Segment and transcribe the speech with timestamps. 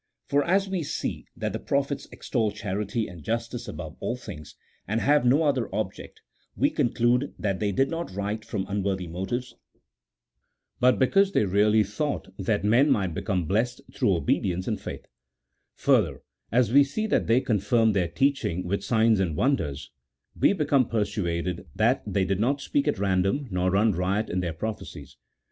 [0.25, 4.55] For as we see that the prophets extol charity and justice above all things,
[4.87, 6.21] and have no other object,
[6.55, 9.53] we conclude that they did not write from unworthy motives,
[10.79, 15.05] but because they really thought that men might become blessed through obedience and faith:
[15.75, 19.91] further, as we see that they confirmed their teaching with signs and wonders,
[20.35, 24.51] we become persuaded that they did not speak at random, nor run riot in their
[24.53, 25.17] prophecies.